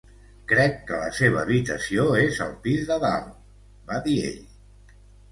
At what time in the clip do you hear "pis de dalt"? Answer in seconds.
2.63-3.35